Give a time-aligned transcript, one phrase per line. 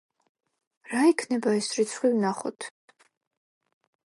[0.93, 2.67] რა იქნება ეს რიცხვი ვნახოთ.